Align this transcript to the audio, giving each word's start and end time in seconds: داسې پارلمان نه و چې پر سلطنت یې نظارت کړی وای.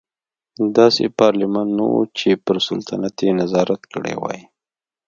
داسې 0.77 1.03
پارلمان 1.19 1.67
نه 1.77 1.85
و 1.95 1.99
چې 2.17 2.29
پر 2.45 2.57
سلطنت 2.67 3.15
یې 3.25 3.31
نظارت 3.41 3.81
کړی 3.93 4.15
وای. 4.21 4.41